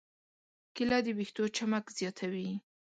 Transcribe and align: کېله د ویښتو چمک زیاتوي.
کېله 0.75 0.97
د 1.05 1.07
ویښتو 1.17 1.43
چمک 1.55 1.85
زیاتوي. 1.97 2.49